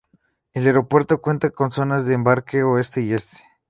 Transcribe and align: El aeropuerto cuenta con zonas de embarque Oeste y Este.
El 0.53 0.65
aeropuerto 0.65 1.21
cuenta 1.21 1.51
con 1.51 1.71
zonas 1.71 2.07
de 2.07 2.15
embarque 2.15 2.63
Oeste 2.63 3.01
y 3.01 3.13
Este. 3.13 3.45